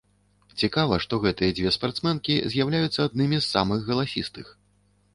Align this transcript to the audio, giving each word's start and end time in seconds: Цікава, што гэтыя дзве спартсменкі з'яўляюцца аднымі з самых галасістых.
Цікава, 0.63 0.97
што 1.05 1.19
гэтыя 1.25 1.55
дзве 1.59 1.75
спартсменкі 1.77 2.41
з'яўляюцца 2.57 2.99
аднымі 3.11 3.37
з 3.43 3.47
самых 3.55 3.89
галасістых. 3.95 4.47